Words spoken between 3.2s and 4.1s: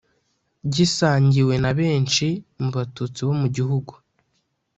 bo mu gihugu